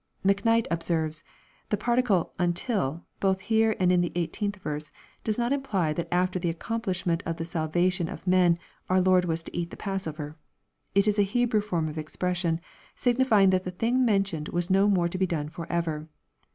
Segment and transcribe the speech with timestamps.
[0.23, 1.23] Mack night observes,"
[1.69, 4.89] The particle' until,' both here and in the 18th verse,
[5.23, 8.57] does not imply that after the accomplishment of the salva tion of men
[8.89, 10.35] our Lord was to eat the passover.
[10.95, 12.59] It is a Hebrew form of expression,
[12.95, 16.09] signifying that the thing mentioned was no more to be done forever.